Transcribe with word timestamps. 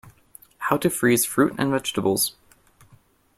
How 0.57 0.77
to 0.77 0.89
freeze 0.89 1.25
fruit 1.27 1.53
and 1.59 1.69
vegetables. 1.69 2.33